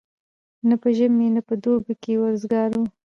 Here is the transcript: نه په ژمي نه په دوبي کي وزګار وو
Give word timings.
نه 0.67 0.75
په 0.81 0.89
ژمي 0.97 1.27
نه 1.35 1.41
په 1.47 1.53
دوبي 1.63 1.93
کي 2.03 2.13
وزګار 2.21 2.69
وو 2.75 2.85